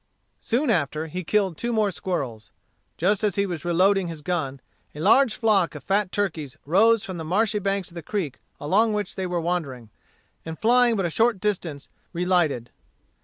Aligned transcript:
Soon 0.39 0.71
after, 0.71 1.05
he 1.05 1.23
killed 1.23 1.57
two 1.57 1.71
more 1.71 1.91
squirrels. 1.91 2.49
Just 2.97 3.23
as 3.23 3.35
he 3.35 3.45
was 3.45 3.63
reloading 3.63 4.07
his 4.07 4.23
gun, 4.23 4.59
a 4.95 4.99
large 4.99 5.35
flock 5.35 5.75
of 5.75 5.83
fat 5.83 6.11
turkeys 6.11 6.57
rose 6.65 7.05
from 7.05 7.17
the 7.17 7.23
marshy 7.23 7.59
banks 7.59 7.89
of 7.89 7.93
the 7.93 8.01
creek 8.01 8.39
along 8.59 8.93
which 8.93 9.13
they 9.13 9.27
were 9.27 9.39
wandering, 9.39 9.91
and 10.43 10.57
flying 10.57 10.95
but 10.95 11.05
a 11.05 11.11
short 11.11 11.39
distance, 11.39 11.87
relighted. 12.13 12.71